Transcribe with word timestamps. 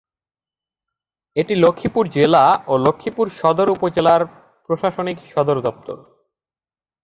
এটি 1.35 1.53
লক্ষ্মীপুর 1.55 2.03
জেলা 2.07 2.43
ও 2.67 2.73
লক্ষ্মীপুর 2.77 3.25
সদর 3.39 3.67
উপজেলার 3.69 4.21
প্রশাসনিক 4.65 5.17
সদরদপ্তর। 5.31 5.97